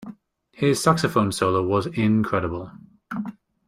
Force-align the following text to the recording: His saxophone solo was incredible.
His 0.53 0.81
saxophone 0.81 1.31
solo 1.31 1.61
was 1.61 1.85
incredible. 1.85 2.71